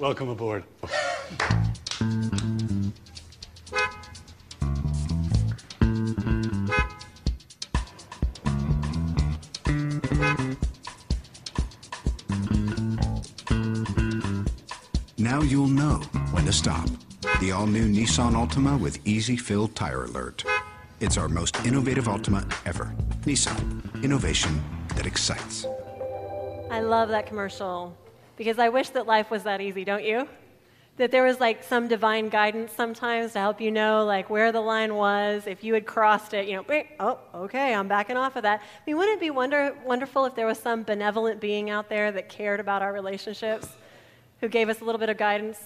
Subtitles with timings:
[0.00, 0.64] Welcome aboard.
[15.18, 15.96] Now you'll know
[16.30, 16.88] when to stop.
[17.40, 20.44] The all-new Nissan Altima with Easy Fill Tire Alert.
[21.00, 22.94] It's our most innovative Altima ever.
[23.24, 24.62] Nissan, innovation
[24.96, 25.66] that excites.
[26.70, 27.94] I love that commercial
[28.40, 30.26] because I wish that life was that easy, don't you?
[30.96, 34.62] That there was like some divine guidance sometimes to help you know like where the
[34.62, 35.46] line was.
[35.46, 38.62] If you had crossed it, you know, "Beep, oh, okay, I'm backing off of that.
[38.62, 42.10] I mean, wouldn't it be wonder, wonderful if there was some benevolent being out there
[42.12, 43.68] that cared about our relationships,
[44.40, 45.58] who gave us a little bit of guidance?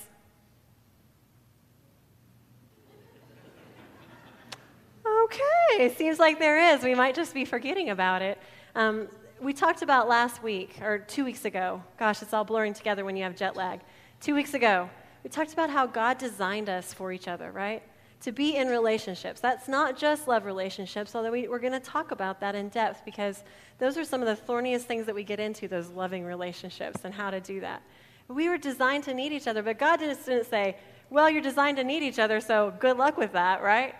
[5.06, 6.82] Okay, seems like there is.
[6.82, 8.36] We might just be forgetting about it.
[8.74, 9.06] Um,
[9.40, 11.82] we talked about last week, or two weeks ago.
[11.98, 13.80] Gosh, it's all blurring together when you have jet lag.
[14.20, 14.88] Two weeks ago,
[15.22, 17.82] we talked about how God designed us for each other, right?
[18.22, 19.40] To be in relationships.
[19.40, 23.04] That's not just love relationships, although we, we're going to talk about that in depth
[23.04, 23.42] because
[23.78, 27.12] those are some of the thorniest things that we get into, those loving relationships and
[27.12, 27.82] how to do that.
[28.28, 30.76] We were designed to need each other, but God didn't say,
[31.10, 33.94] well, you're designed to need each other, so good luck with that, right?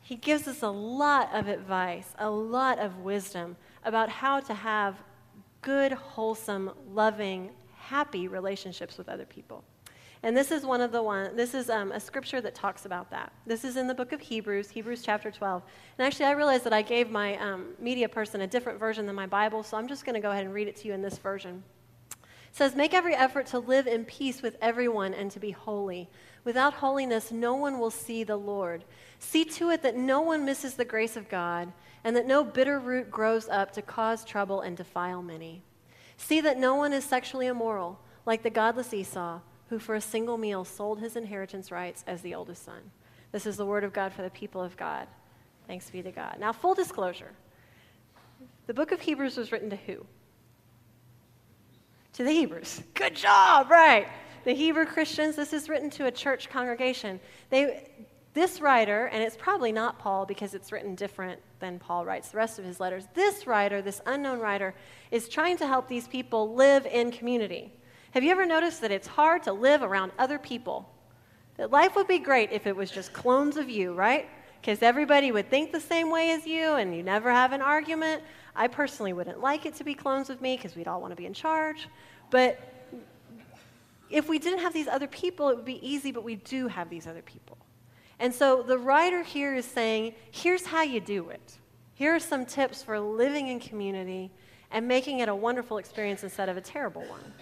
[0.00, 5.02] He gives us a lot of advice, a lot of wisdom about how to have
[5.62, 9.64] good, wholesome, loving, happy relationships with other people.
[10.22, 11.36] And this is one of the one.
[11.36, 13.32] This is um, a scripture that talks about that.
[13.46, 15.62] This is in the book of Hebrews, Hebrews chapter 12.
[15.98, 19.14] And actually, I realized that I gave my um, media person a different version than
[19.14, 21.02] my Bible, so I'm just going to go ahead and read it to you in
[21.02, 21.62] this version.
[22.56, 26.08] Says, "Make every effort to live in peace with everyone and to be holy.
[26.42, 28.82] Without holiness, no one will see the Lord.
[29.18, 31.70] See to it that no one misses the grace of God,
[32.02, 35.64] and that no bitter root grows up to cause trouble and defile many.
[36.16, 40.38] See that no one is sexually immoral, like the godless Esau, who for a single
[40.38, 42.90] meal sold his inheritance rights as the oldest son.
[43.32, 45.08] This is the word of God for the people of God.
[45.66, 46.38] Thanks be to God.
[46.40, 47.32] Now, full disclosure
[48.66, 50.06] the book of Hebrews was written to who?
[52.16, 52.82] To the Hebrews.
[52.94, 54.08] Good job, right.
[54.44, 57.20] The Hebrew Christians, this is written to a church congregation.
[57.50, 57.90] They,
[58.32, 62.38] this writer, and it's probably not Paul because it's written different than Paul writes the
[62.38, 64.74] rest of his letters, this writer, this unknown writer,
[65.10, 67.70] is trying to help these people live in community.
[68.12, 70.88] Have you ever noticed that it's hard to live around other people?
[71.58, 74.26] That life would be great if it was just clones of you, right?
[74.62, 78.22] Because everybody would think the same way as you and you never have an argument.
[78.56, 81.16] I personally wouldn't like it to be clones of me because we'd all want to
[81.16, 81.88] be in charge.
[82.30, 82.58] But
[84.10, 86.88] if we didn't have these other people, it would be easy, but we do have
[86.88, 87.58] these other people.
[88.18, 91.58] And so the writer here is saying, here's how you do it.
[91.94, 94.30] Here are some tips for living in community
[94.70, 97.32] and making it a wonderful experience instead of a terrible one.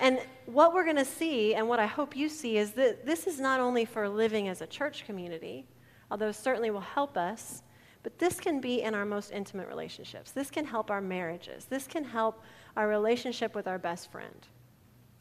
[0.00, 3.26] And what we're going to see, and what I hope you see, is that this
[3.26, 5.66] is not only for living as a church community,
[6.10, 7.62] although certainly will help us,
[8.06, 10.30] but this can be in our most intimate relationships.
[10.30, 11.64] This can help our marriages.
[11.64, 12.40] This can help
[12.76, 14.46] our relationship with our best friend.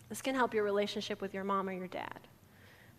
[0.08, 2.20] This can help your relationship with your mom or your dad.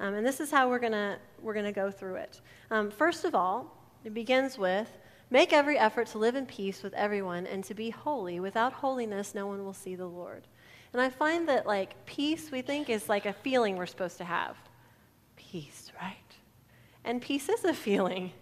[0.00, 2.40] Um, and this is how we're going we're gonna go through it.
[2.72, 4.90] Um, first of all, it begins with
[5.30, 8.40] make every effort to live in peace with everyone and to be holy.
[8.40, 10.48] Without holiness, no one will see the Lord.
[10.94, 14.24] And I find that, like, peace we think is like a feeling we're supposed to
[14.24, 14.56] have.
[15.36, 16.16] Peace, right?
[17.04, 18.32] And peace is a feeling.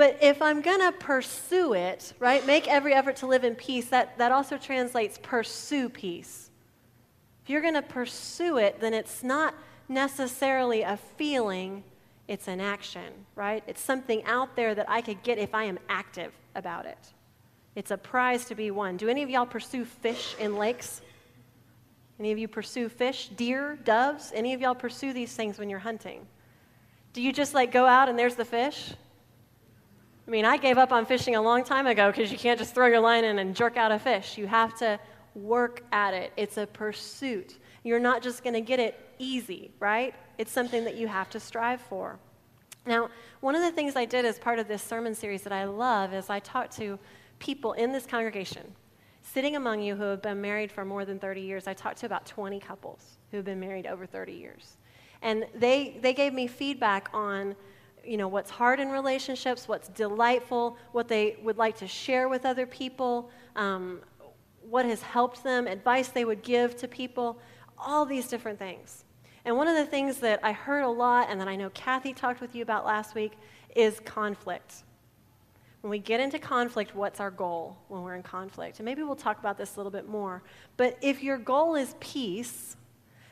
[0.00, 3.84] But if I'm going to pursue it, right, make every effort to live in peace,
[3.88, 6.48] that, that also translates pursue peace.
[7.44, 9.54] If you're going to pursue it, then it's not
[9.90, 11.84] necessarily a feeling,
[12.28, 13.62] it's an action, right?
[13.66, 17.12] It's something out there that I could get if I am active about it.
[17.74, 18.96] It's a prize to be won.
[18.96, 21.02] Do any of y'all pursue fish in lakes?
[22.18, 24.32] Any of you pursue fish, deer, doves?
[24.34, 26.26] Any of y'all pursue these things when you're hunting?
[27.12, 28.94] Do you just like go out and there's the fish?
[30.30, 32.72] I mean, I gave up on fishing a long time ago because you can't just
[32.72, 34.38] throw your line in and jerk out a fish.
[34.38, 35.00] You have to
[35.34, 36.32] work at it.
[36.36, 37.58] It's a pursuit.
[37.82, 40.14] You're not just going to get it easy, right?
[40.38, 42.16] It's something that you have to strive for.
[42.86, 43.10] Now,
[43.40, 46.14] one of the things I did as part of this sermon series that I love
[46.14, 46.96] is I talked to
[47.40, 48.72] people in this congregation,
[49.22, 51.66] sitting among you who have been married for more than 30 years.
[51.66, 54.76] I talked to about 20 couples who have been married over 30 years.
[55.22, 57.56] And they, they gave me feedback on
[58.04, 62.44] you know what's hard in relationships what's delightful what they would like to share with
[62.46, 64.00] other people um,
[64.62, 67.38] what has helped them advice they would give to people
[67.78, 69.04] all these different things
[69.44, 72.12] and one of the things that I heard a lot, and that I know Kathy
[72.12, 73.32] talked with you about last week,
[73.74, 74.84] is conflict.
[75.80, 78.80] When we get into conflict, what's our goal when we're in conflict?
[78.80, 80.42] And maybe we'll talk about this a little bit more.
[80.76, 82.76] But if your goal is peace,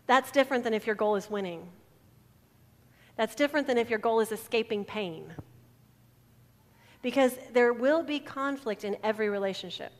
[0.06, 1.68] That's different than if your goal is winning.
[3.18, 5.34] That's different than if your goal is escaping pain.
[7.02, 9.92] Because there will be conflict in every relationship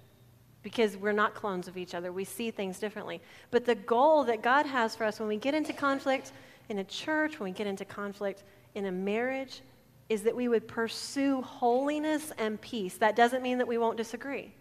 [0.63, 2.13] because we're not clones of each other.
[2.13, 3.21] We see things differently.
[3.51, 6.33] But the goal that God has for us when we get into conflict
[6.69, 8.45] in a church, when we get into conflict
[8.77, 9.63] in a marriage,
[10.09, 12.99] is that we would pursue holiness and peace.
[12.99, 14.55] That doesn't mean that we won't disagree,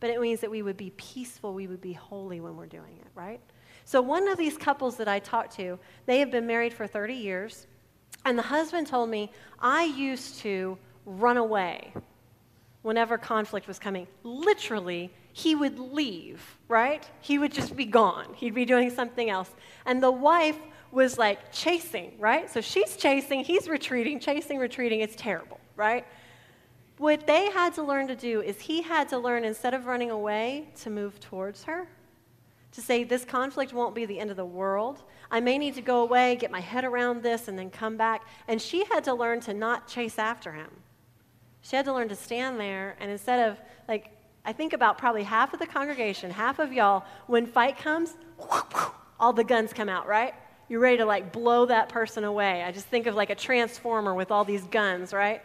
[0.00, 2.98] but it means that we would be peaceful, we would be holy when we're doing
[3.00, 3.40] it, right?
[3.90, 5.76] So, one of these couples that I talked to,
[6.06, 7.66] they have been married for 30 years,
[8.24, 11.92] and the husband told me, I used to run away
[12.82, 14.06] whenever conflict was coming.
[14.22, 17.04] Literally, he would leave, right?
[17.20, 18.32] He would just be gone.
[18.36, 19.50] He'd be doing something else.
[19.84, 20.58] And the wife
[20.92, 22.48] was like chasing, right?
[22.48, 25.00] So she's chasing, he's retreating, chasing, retreating.
[25.00, 26.06] It's terrible, right?
[26.98, 30.12] What they had to learn to do is he had to learn, instead of running
[30.12, 31.88] away, to move towards her.
[32.72, 35.02] To say, this conflict won't be the end of the world.
[35.30, 38.22] I may need to go away, get my head around this, and then come back.
[38.46, 40.70] And she had to learn to not chase after him.
[41.62, 43.58] She had to learn to stand there, and instead of,
[43.88, 48.14] like, I think about probably half of the congregation, half of y'all, when fight comes,
[49.18, 50.34] all the guns come out, right?
[50.68, 52.62] You're ready to like blow that person away.
[52.62, 55.42] I just think of like a transformer with all these guns, right?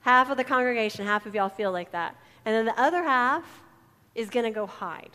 [0.00, 2.16] Half of the congregation, half of y'all feel like that.
[2.44, 3.44] And then the other half
[4.14, 5.10] is going to go hide,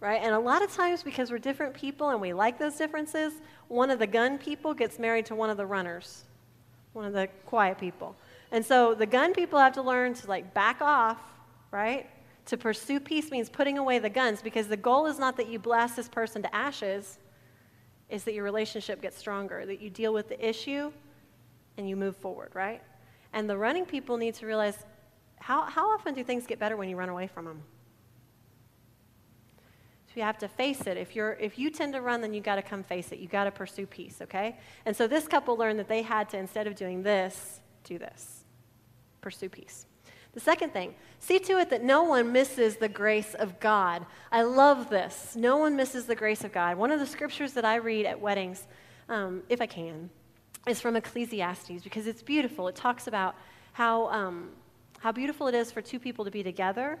[0.00, 0.20] right?
[0.22, 3.34] And a lot of times, because we're different people and we like those differences,
[3.68, 6.24] one of the gun people gets married to one of the runners,
[6.92, 8.16] one of the quiet people.
[8.52, 11.18] And so the gun people have to learn to like back off,
[11.70, 12.08] right?
[12.46, 15.58] To pursue peace means putting away the guns because the goal is not that you
[15.58, 17.18] blast this person to ashes
[18.10, 20.92] is that your relationship gets stronger, that you deal with the issue
[21.78, 22.82] and you move forward, right?
[23.32, 24.76] And the running people need to realize
[25.40, 27.62] how, how often do things get better when you run away from them?
[30.14, 30.96] So you have to face it.
[30.96, 33.18] If, you're, if you tend to run, then you got to come face it.
[33.18, 34.56] You got to pursue peace, okay?
[34.86, 38.44] And so this couple learned that they had to, instead of doing this, do this
[39.20, 39.86] pursue peace.
[40.34, 44.06] The second thing, see to it that no one misses the grace of God.
[44.30, 45.34] I love this.
[45.34, 46.76] No one misses the grace of God.
[46.76, 48.68] One of the scriptures that I read at weddings,
[49.08, 50.10] um, if I can,
[50.68, 52.68] is from Ecclesiastes because it's beautiful.
[52.68, 53.34] It talks about
[53.72, 54.50] how, um,
[55.00, 57.00] how beautiful it is for two people to be together.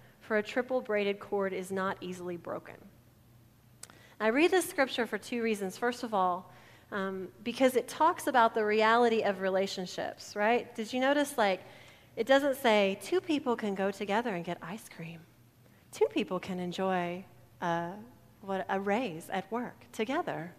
[0.21, 2.75] for a triple braided cord is not easily broken.
[4.19, 5.77] I read this scripture for two reasons.
[5.77, 6.51] First of all,
[6.91, 10.73] um, because it talks about the reality of relationships, right?
[10.75, 11.61] Did you notice, like,
[12.15, 15.21] it doesn't say two people can go together and get ice cream.
[15.91, 17.23] Two people can enjoy
[17.61, 17.91] a,
[18.41, 20.53] what, a raise at work together.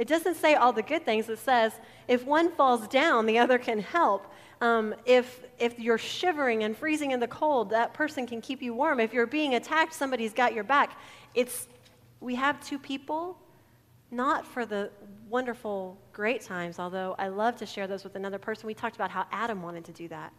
[0.00, 1.28] It doesn't say all the good things.
[1.28, 1.72] It says
[2.08, 4.26] if one falls down, the other can help.
[4.60, 8.74] Um, if, if you're shivering and freezing in the cold, that person can keep you
[8.74, 9.00] warm.
[9.00, 10.98] If you're being attacked, somebody's got your back.
[11.34, 11.68] It's,
[12.20, 13.38] we have two people,
[14.10, 14.90] not for the
[15.28, 18.66] wonderful, great times, although I love to share those with another person.
[18.66, 20.32] We talked about how Adam wanted to do that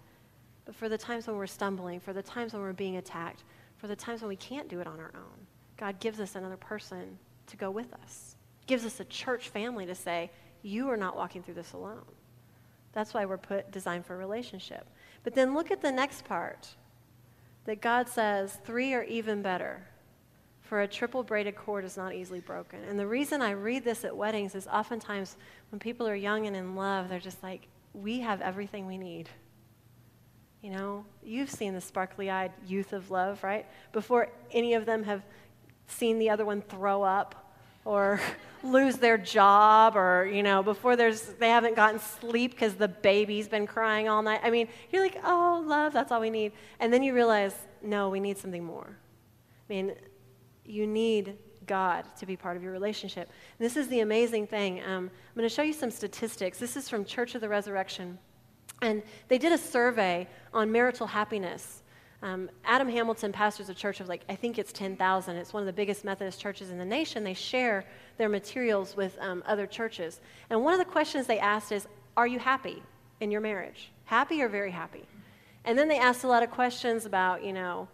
[0.66, 3.44] but for the times when we're stumbling, for the times when we're being attacked,
[3.78, 5.48] for the times when we can't do it on our own.
[5.78, 8.31] God gives us another person to go with us,
[8.72, 12.06] gives us a church family to say, You are not walking through this alone.
[12.94, 14.88] That's why we're put designed for relationship.
[15.26, 16.70] But then look at the next part
[17.66, 19.86] that God says three are even better.
[20.62, 22.82] For a triple braided cord is not easily broken.
[22.86, 25.36] And the reason I read this at weddings is oftentimes
[25.70, 29.28] when people are young and in love, they're just like, we have everything we need.
[30.62, 33.66] You know, you've seen the sparkly eyed youth of love, right?
[33.92, 35.24] Before any of them have
[35.88, 37.51] seen the other one throw up
[37.86, 38.20] or
[38.64, 43.48] lose their job or, you know, before there's, they haven't gotten sleep because the baby's
[43.48, 44.42] been crying all night.
[44.44, 46.52] I mean, you're like, oh, love, that's all we need.
[46.80, 48.88] And then you realize, no, we need something more.
[48.90, 49.94] I mean,
[50.66, 53.30] you need God to be part of your relationship.
[53.58, 54.82] And this is the amazing thing.
[54.82, 56.60] Um, I'm going to show you some statistics.
[56.60, 58.18] This is from Church of the Resurrection.
[58.82, 61.81] And they did a survey on marital happiness.
[62.24, 65.36] Um, Adam Hamilton pastors a church of like, I think it's 10,000.
[65.36, 67.24] It's one of the biggest Methodist churches in the nation.
[67.24, 67.86] They share
[68.18, 70.20] their materials with um, other churches.
[70.50, 72.84] And one of the questions they asked is, Are you happy
[73.20, 73.92] in your marriage?
[74.06, 75.08] Happy or very happy?
[75.66, 77.88] And then they asked a lot of questions about, you know,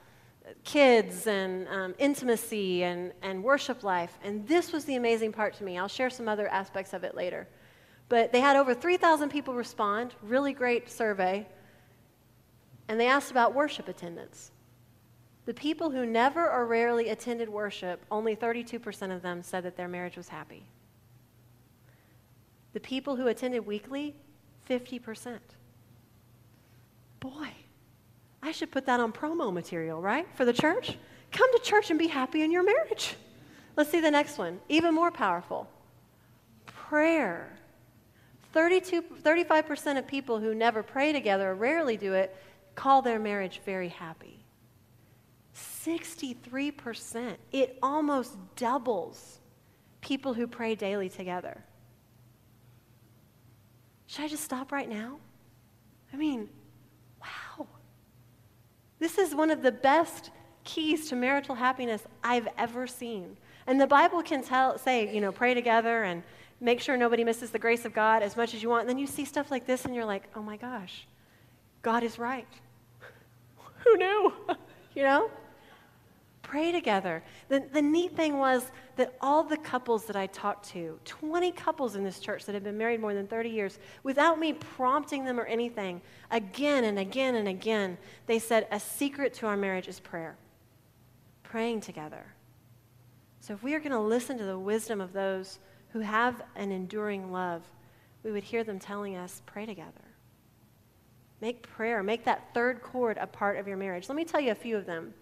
[0.63, 4.17] kids and um, intimacy and, and worship life.
[4.23, 5.77] And this was the amazing part to me.
[5.77, 7.47] I'll share some other aspects of it later.
[8.09, 11.45] But they had over 3,000 people respond, really great survey.
[12.87, 14.51] And they asked about worship attendance.
[15.45, 19.87] The people who never or rarely attended worship, only 32% of them said that their
[19.87, 20.63] marriage was happy.
[22.73, 24.13] The people who attended weekly,
[24.69, 25.39] 50%.
[27.19, 27.49] Boy,
[28.43, 30.27] I should put that on promo material, right?
[30.35, 30.97] For the church?
[31.31, 33.15] Come to church and be happy in your marriage.
[33.75, 34.59] Let's see the next one.
[34.69, 35.67] Even more powerful
[36.65, 37.49] prayer.
[38.53, 42.35] 32, 35% of people who never pray together or rarely do it
[42.77, 44.45] call their marriage very happy.
[45.55, 47.35] 63%.
[47.51, 49.39] It almost doubles
[49.99, 51.63] people who pray daily together.
[54.05, 55.17] Should I just stop right now?
[56.13, 56.49] I mean,
[57.19, 57.65] wow.
[58.99, 60.29] This is one of the best
[60.63, 63.37] keys to marital happiness I've ever seen.
[63.65, 66.21] And the Bible can tell, say, you know, pray together and
[66.61, 68.81] make sure nobody misses the grace of God as much as you want.
[68.81, 71.07] And then you see stuff like this and you're like, oh my gosh,
[71.81, 72.47] God is right.
[73.83, 74.33] Who knew?
[74.95, 75.29] you know?
[76.47, 77.23] Pray together.
[77.49, 81.97] The, the neat thing was that all the couples that I talked to, 20 couples
[81.97, 85.41] in this church that have been married more than 30 years, without me prompting them
[85.41, 89.99] or anything, again and again and again, they said, a secret to our marriage is
[89.99, 90.37] prayer.
[91.43, 92.25] Praying together.
[93.41, 96.71] So if we are going to listen to the wisdom of those who have an
[96.71, 97.63] enduring love,
[98.23, 100.06] we would hear them telling us, pray together.
[101.41, 104.09] Make prayer, make that third cord a part of your marriage.
[104.09, 105.13] Let me tell you a few of them.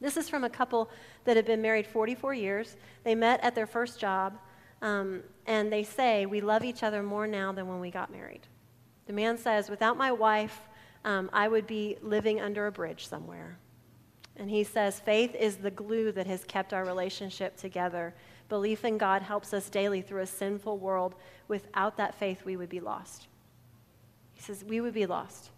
[0.00, 0.90] This is from a couple
[1.24, 2.76] that have been married 44 years.
[3.04, 4.38] They met at their first job,
[4.80, 8.40] um, and they say, We love each other more now than when we got married.
[9.06, 10.62] The man says, Without my wife,
[11.04, 13.58] um, I would be living under a bridge somewhere.
[14.36, 18.14] And he says, Faith is the glue that has kept our relationship together.
[18.48, 21.14] Belief in God helps us daily through a sinful world.
[21.48, 23.28] Without that faith, we would be lost.
[24.40, 25.50] He says, We would be lost.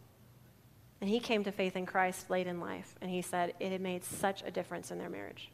[1.00, 3.80] And he came to faith in Christ late in life, and he said it had
[3.80, 5.50] made such a difference in their marriage.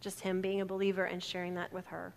[0.00, 2.14] Just him being a believer and sharing that with her.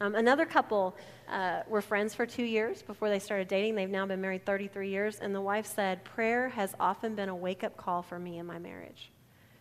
[0.00, 0.96] Um, another couple
[1.28, 3.76] uh, were friends for two years before they started dating.
[3.76, 7.36] They've now been married 33 years, and the wife said, Prayer has often been a
[7.36, 9.12] wake up call for me in my marriage.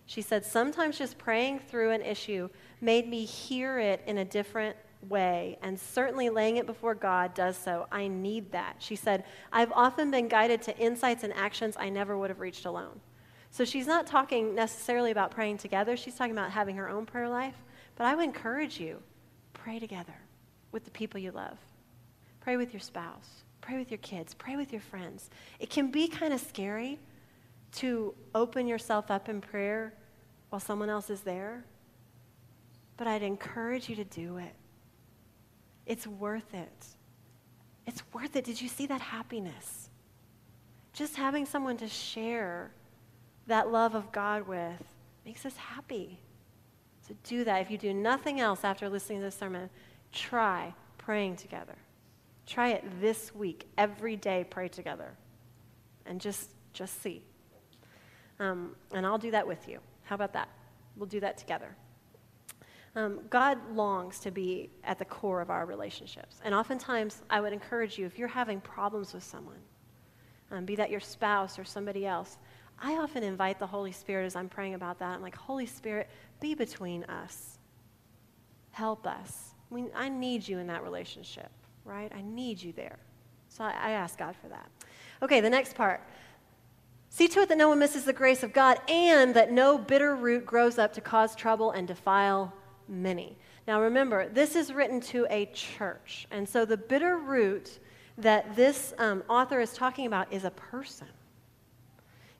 [0.08, 4.76] She said, Sometimes just praying through an issue made me hear it in a different
[5.10, 7.88] way, and certainly laying it before God does so.
[7.92, 8.76] I need that.
[8.80, 12.66] She said, I've often been guided to insights and actions I never would have reached
[12.66, 13.00] alone.
[13.50, 17.28] So she's not talking necessarily about praying together, she's talking about having her own prayer
[17.28, 17.56] life.
[17.96, 19.02] But I would encourage you
[19.54, 20.16] pray together
[20.72, 21.58] with the people you love,
[22.40, 25.30] pray with your spouse, pray with your kids, pray with your friends.
[25.60, 26.98] It can be kind of scary
[27.74, 29.94] to open yourself up in prayer
[30.50, 31.64] while someone else is there,
[32.98, 34.54] but I'd encourage you to do it.
[35.86, 36.86] It's worth it.
[37.86, 38.44] It's worth it.
[38.44, 39.90] Did you see that happiness?
[40.94, 42.72] Just having someone to share
[43.48, 44.84] that love of God with
[45.26, 46.20] makes us happy.
[47.08, 47.62] So do that.
[47.62, 49.70] If you do nothing else after listening to this sermon,
[50.12, 51.76] try praying together.
[52.46, 53.68] Try it this week.
[53.78, 55.12] Every day, pray together.
[56.06, 57.24] And just, just see.
[58.40, 59.80] Um, and I'll do that with you.
[60.04, 60.50] How about that?
[60.98, 61.76] We'll do that together.
[62.96, 66.42] Um, God longs to be at the core of our relationships.
[66.44, 69.60] And oftentimes, I would encourage you if you're having problems with someone,
[70.52, 72.38] um, be that your spouse or somebody else,
[72.82, 75.16] I often invite the Holy Spirit as I'm praying about that.
[75.16, 77.60] I'm like, Holy Spirit, be between us.
[78.72, 79.54] Help us.
[79.74, 81.50] I, I need you in that relationship,
[81.86, 82.12] right?
[82.14, 82.98] I need you there.
[83.48, 84.70] So I, I ask God for that.
[85.22, 86.02] Okay, the next part.
[87.10, 90.16] See to it that no one misses the grace of God and that no bitter
[90.16, 92.54] root grows up to cause trouble and defile
[92.92, 93.38] many.
[93.68, 96.28] Now remember, this is written to a church.
[96.30, 97.80] And so the bitter root
[98.18, 101.08] that this um, author is talking about is a person,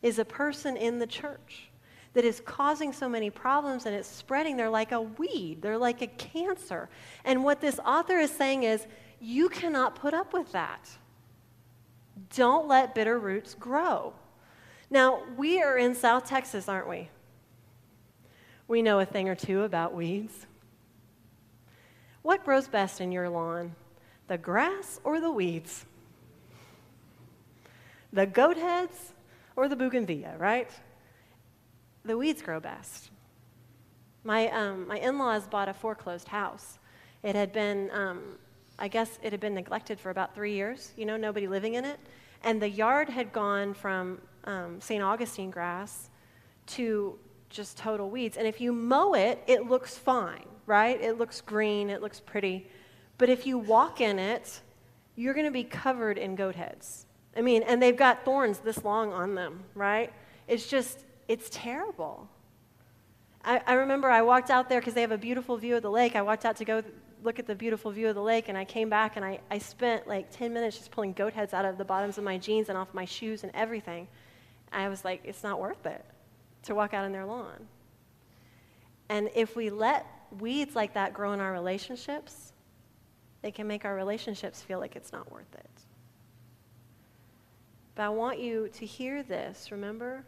[0.02, 1.70] is a person in the church
[2.14, 4.58] that is causing so many problems and it's spreading.
[4.58, 6.90] They're like a weed, they're like a cancer.
[7.24, 8.86] And what this author is saying is,
[9.22, 10.90] you cannot put up with that.
[12.36, 14.14] Don't let bitter roots grow.
[14.90, 17.10] Now, we are in South Texas, aren't we?
[18.72, 20.48] We know a thing or two about weeds.
[22.22, 23.76] What grows best in your lawn,
[24.30, 25.86] the grass or the weeds?
[28.14, 29.12] The goat heads
[29.58, 30.70] or the bougainvillea, right?
[32.06, 33.10] The weeds grow best.
[34.24, 36.80] My, um, my in laws bought a foreclosed house.
[37.24, 38.38] It had been, um,
[38.80, 41.84] I guess, it had been neglected for about three years, you know, nobody living in
[41.84, 42.00] it.
[42.42, 45.04] And the yard had gone from um, St.
[45.04, 46.10] Augustine grass
[46.68, 47.20] to
[47.52, 48.38] just total weeds.
[48.38, 51.00] And if you mow it, it looks fine, right?
[51.00, 52.68] It looks green, it looks pretty.
[53.18, 54.62] But if you walk in it,
[55.16, 57.06] you're going to be covered in goat heads.
[57.36, 60.12] I mean, and they've got thorns this long on them, right?
[60.48, 62.28] It's just, it's terrible.
[63.44, 65.92] I, I remember I walked out there because they have a beautiful view of the
[65.92, 66.16] lake.
[66.16, 66.84] I walked out to go
[67.24, 69.60] look at the beautiful view of the lake, and I came back and I, I
[69.60, 72.70] spent like 10 minutes just pulling goat heads out of the bottoms of my jeans
[72.70, 74.08] and off my shoes and everything.
[74.72, 76.04] I was like, it's not worth it
[76.64, 77.68] to walk out on their lawn.
[79.10, 80.06] And if we let
[80.40, 82.54] weeds like that grow in our relationships,
[83.42, 85.70] they can make our relationships feel like it's not worth it.
[87.96, 90.24] But I want you to hear this, remember?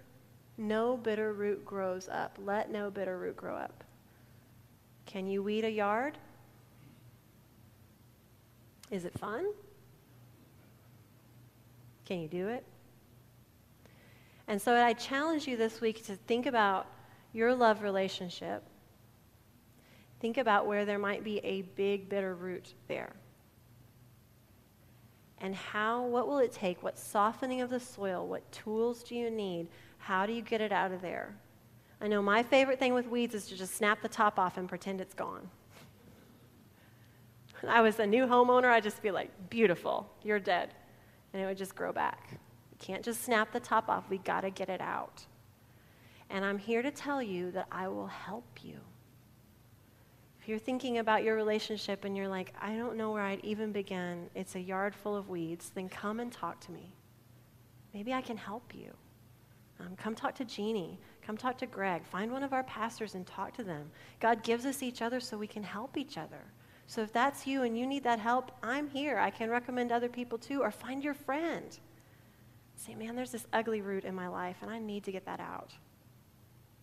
[0.57, 2.37] No bitter root grows up.
[2.43, 3.83] Let no bitter root grow up.
[5.05, 6.17] Can you weed a yard?
[8.91, 9.45] Is it fun?
[12.05, 12.65] Can you do it?
[14.47, 16.88] And so I challenge you this week to think about
[17.31, 18.63] your love relationship.
[20.19, 23.13] Think about where there might be a big bitter root there.
[25.39, 26.81] And how, what will it take?
[26.83, 28.25] What softening of the soil?
[28.27, 29.67] What tools do you need?
[29.97, 31.35] How do you get it out of there?
[32.00, 34.67] I know my favorite thing with weeds is to just snap the top off and
[34.67, 35.50] pretend it's gone.
[37.62, 40.73] When I was a new homeowner, I'd just be like, beautiful, you're dead.
[41.33, 42.39] And it would just grow back.
[42.83, 45.25] Can't just snap the top off, we got to get it out.
[46.29, 48.75] And I'm here to tell you that I will help you.
[50.41, 53.71] If you're thinking about your relationship and you're like, I don't know where I'd even
[53.71, 56.91] begin, it's a yard full of weeds, then come and talk to me.
[57.93, 58.91] Maybe I can help you.
[59.79, 60.99] Um, come talk to Jeannie.
[61.25, 62.03] Come talk to Greg.
[62.03, 63.89] Find one of our pastors and talk to them.
[64.19, 66.43] God gives us each other so we can help each other.
[66.87, 69.17] So if that's you and you need that help, I'm here.
[69.17, 71.79] I can recommend other people too, or find your friend.
[72.75, 75.39] Say, man, there's this ugly root in my life, and I need to get that
[75.39, 75.72] out.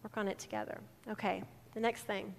[0.03, 0.81] Work on it together.
[1.11, 1.43] Okay,
[1.75, 2.35] the next thing.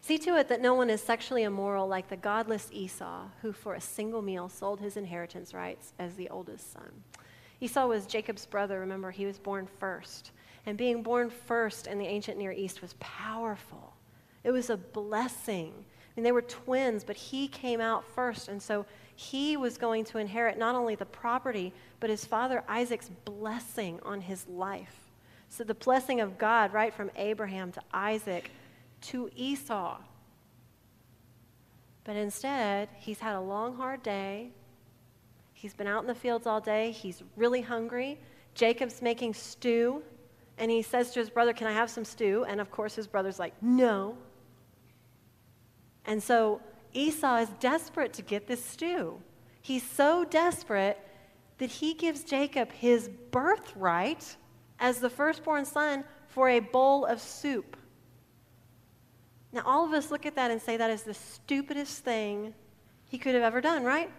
[0.00, 3.74] See to it that no one is sexually immoral like the godless Esau, who for
[3.74, 7.04] a single meal sold his inheritance rights as the oldest son.
[7.60, 8.80] Esau was Jacob's brother.
[8.80, 10.30] Remember, he was born first.
[10.66, 13.94] And being born first in the ancient Near East was powerful,
[14.44, 15.84] it was a blessing
[16.18, 18.48] I mean, they were twins, but he came out first.
[18.48, 18.86] And so
[19.20, 24.20] he was going to inherit not only the property, but his father Isaac's blessing on
[24.20, 25.10] his life.
[25.48, 28.52] So the blessing of God, right from Abraham to Isaac
[29.00, 29.98] to Esau.
[32.04, 34.50] But instead, he's had a long, hard day.
[35.52, 36.92] He's been out in the fields all day.
[36.92, 38.20] He's really hungry.
[38.54, 40.00] Jacob's making stew.
[40.58, 42.44] And he says to his brother, Can I have some stew?
[42.48, 44.16] And of course, his brother's like, No.
[46.06, 46.60] And so
[46.92, 49.20] Esau is desperate to get this stew.
[49.60, 50.98] He's so desperate
[51.58, 54.36] that he gives Jacob his birthright
[54.78, 57.76] as the firstborn son for a bowl of soup.
[59.52, 62.54] Now, all of us look at that and say that is the stupidest thing
[63.06, 64.10] he could have ever done, right?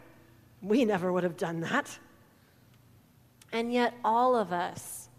[0.62, 2.00] We never would have done that.
[3.52, 5.10] And yet, all of us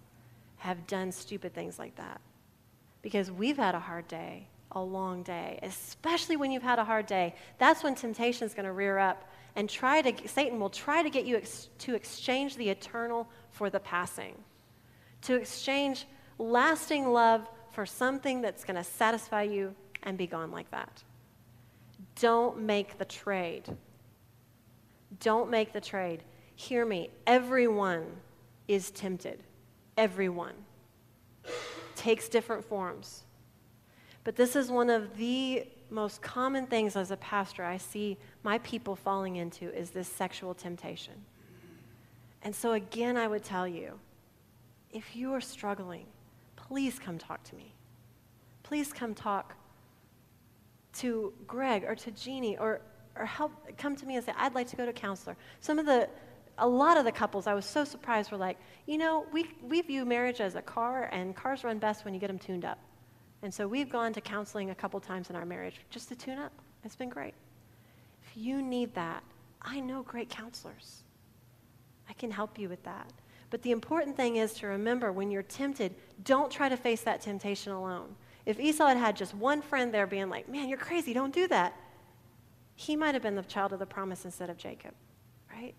[0.58, 2.20] have done stupid things like that
[3.02, 7.06] because we've had a hard day a long day, especially when you've had a hard
[7.06, 7.34] day.
[7.58, 11.10] That's when temptation is going to rear up and try to, Satan will try to
[11.10, 14.34] get you ex, to exchange the eternal for the passing,
[15.22, 16.06] to exchange
[16.38, 21.02] lasting love for something that's going to satisfy you and be gone like that.
[22.20, 23.64] Don't make the trade.
[25.20, 26.22] Don't make the trade.
[26.54, 27.10] Hear me.
[27.26, 28.04] Everyone
[28.68, 29.42] is tempted.
[29.96, 30.54] Everyone.
[31.96, 33.24] Takes different forms.
[34.24, 38.58] But this is one of the most common things as a pastor I see my
[38.58, 41.14] people falling into is this sexual temptation.
[42.42, 43.98] And so again I would tell you,
[44.92, 46.06] if you are struggling,
[46.56, 47.74] please come talk to me.
[48.62, 49.54] Please come talk
[50.94, 52.80] to Greg or to Jeannie or
[53.16, 55.36] or help come to me and say I'd like to go to a counselor.
[55.60, 56.08] Some of the
[56.58, 59.80] a lot of the couples I was so surprised were like, you know, we we
[59.82, 62.78] view marriage as a car and cars run best when you get them tuned up.
[63.42, 66.38] And so we've gone to counseling a couple times in our marriage just to tune
[66.38, 66.52] up.
[66.84, 67.34] It's been great.
[68.24, 69.22] If you need that,
[69.62, 71.02] I know great counselors.
[72.08, 73.12] I can help you with that.
[73.50, 77.20] But the important thing is to remember when you're tempted, don't try to face that
[77.20, 78.14] temptation alone.
[78.46, 81.48] If Esau had had just one friend there being like, man, you're crazy, don't do
[81.48, 81.74] that,
[82.74, 84.94] he might have been the child of the promise instead of Jacob,
[85.52, 85.74] right?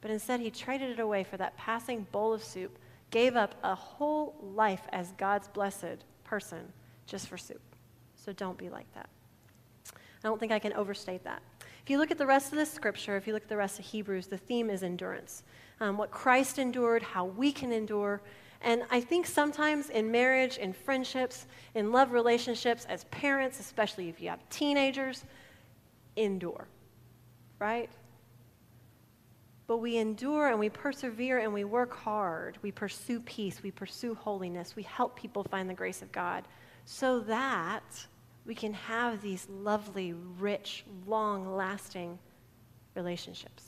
[0.00, 2.78] But instead, he traded it away for that passing bowl of soup,
[3.10, 6.72] gave up a whole life as God's blessed person
[7.06, 7.60] just for soup.
[8.16, 9.08] So don't be like that.
[9.92, 11.42] I don't think I can overstate that.
[11.82, 13.78] If you look at the rest of the scripture, if you look at the rest
[13.78, 15.42] of Hebrews, the theme is endurance.
[15.80, 18.22] Um, what Christ endured, how we can endure.
[18.62, 24.18] And I think sometimes in marriage, in friendships, in love relationships, as parents, especially if
[24.22, 25.24] you have teenagers,
[26.16, 26.68] endure,
[27.58, 27.90] right?
[29.66, 32.58] But we endure and we persevere and we work hard.
[32.62, 36.44] We pursue peace, we pursue holiness, we help people find the grace of God
[36.84, 38.06] so that
[38.44, 42.18] we can have these lovely, rich, long lasting
[42.94, 43.64] relationships.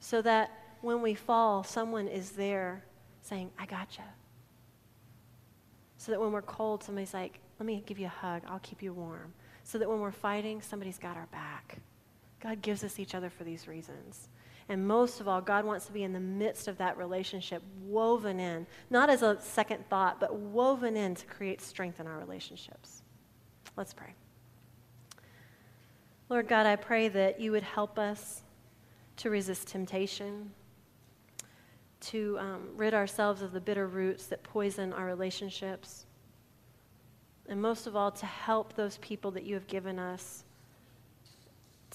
[0.00, 0.50] So that
[0.80, 2.84] when we fall, someone is there
[3.22, 4.02] saying, I gotcha.
[5.96, 8.82] So that when we're cold, somebody's like, let me give you a hug, I'll keep
[8.82, 9.32] you warm.
[9.62, 11.78] So that when we're fighting, somebody's got our back.
[12.40, 14.28] God gives us each other for these reasons.
[14.68, 18.40] And most of all, God wants to be in the midst of that relationship, woven
[18.40, 23.02] in, not as a second thought, but woven in to create strength in our relationships.
[23.76, 24.14] Let's pray.
[26.30, 28.42] Lord God, I pray that you would help us
[29.16, 30.50] to resist temptation,
[32.00, 36.06] to um, rid ourselves of the bitter roots that poison our relationships,
[37.46, 40.44] and most of all, to help those people that you have given us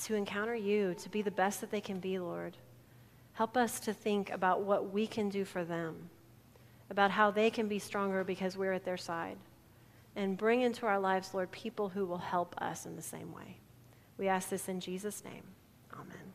[0.03, 2.55] to encounter you, to be the best that they can be, Lord.
[3.33, 6.09] Help us to think about what we can do for them,
[6.89, 9.37] about how they can be stronger because we're at their side.
[10.15, 13.57] And bring into our lives, Lord, people who will help us in the same way.
[14.17, 15.43] We ask this in Jesus' name.
[15.93, 16.33] Amen.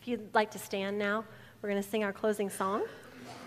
[0.00, 1.24] If you'd like to stand now,
[1.62, 2.84] we're going to sing our closing song.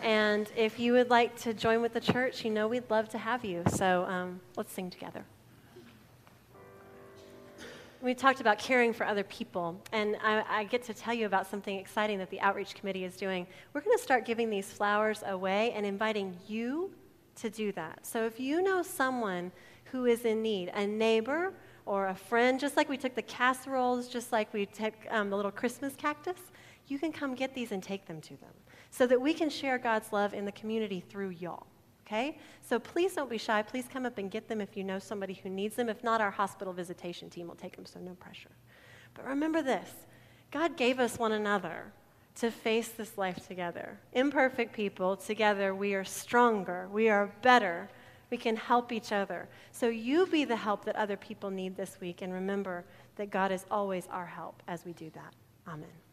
[0.02, 3.18] And if you would like to join with the church, you know we'd love to
[3.18, 3.64] have you.
[3.68, 5.26] So um, let's sing together
[8.06, 11.48] we talked about caring for other people, and I, I, get to tell you about
[11.48, 13.48] something exciting that the Outreach Committee is doing.
[13.74, 16.92] We're going to start giving these flowers away and inviting you
[17.38, 18.06] to do that.
[18.06, 19.52] So if you know someone
[19.86, 21.52] who is in need, a neighbor
[21.88, 25.36] or a friend, just like we took the casseroles, just like we took um, the
[25.36, 26.38] little Christmas cactus,
[26.88, 28.54] you can come get these and take them to them
[28.92, 31.66] so that we can share God's love in the community through y'all.
[32.06, 32.38] Okay?
[32.62, 33.62] So please don't be shy.
[33.64, 35.90] Please come up and get them if you know somebody who needs them.
[35.90, 38.52] If not, our hospital visitation team will take them, so no pressure.
[39.14, 39.90] But remember this
[40.52, 41.92] God gave us one another
[42.36, 43.98] to face this life together.
[44.14, 47.90] Imperfect people, together we are stronger, we are better,
[48.30, 49.48] we can help each other.
[49.72, 53.52] So you be the help that other people need this week, and remember that God
[53.52, 55.34] is always our help as we do that.
[55.68, 56.05] Amen.